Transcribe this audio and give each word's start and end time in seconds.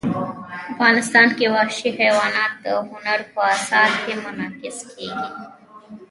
افغانستان 0.73 1.27
کې 1.37 1.45
وحشي 1.55 1.89
حیوانات 1.99 2.51
د 2.63 2.65
هنر 2.89 3.19
په 3.33 3.41
اثار 3.55 3.89
کې 4.03 4.13
منعکس 4.23 4.77
کېږي. 4.93 5.29